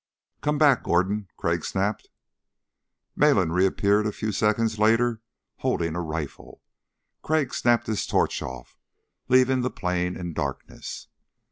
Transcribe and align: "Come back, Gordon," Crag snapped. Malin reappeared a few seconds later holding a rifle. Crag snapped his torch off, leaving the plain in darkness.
"Come 0.41 0.57
back, 0.57 0.81
Gordon," 0.81 1.27
Crag 1.37 1.63
snapped. 1.63 2.09
Malin 3.15 3.51
reappeared 3.51 4.07
a 4.07 4.11
few 4.11 4.31
seconds 4.31 4.79
later 4.79 5.21
holding 5.57 5.95
a 5.95 6.01
rifle. 6.01 6.63
Crag 7.21 7.53
snapped 7.53 7.85
his 7.85 8.07
torch 8.07 8.41
off, 8.41 8.79
leaving 9.29 9.61
the 9.61 9.69
plain 9.69 10.17
in 10.17 10.33
darkness. 10.33 11.05